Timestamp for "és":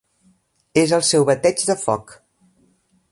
0.83-0.93